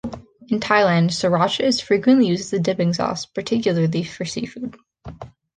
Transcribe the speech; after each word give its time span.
In 0.47 0.59
Thailand, 0.59 1.11
sriracha 1.11 1.63
is 1.63 1.79
frequently 1.79 2.25
used 2.25 2.45
as 2.45 2.53
a 2.53 2.59
dipping 2.59 2.91
sauce, 2.91 3.27
particularly 3.27 4.03
for 4.03 4.25
seafood. 4.25 4.75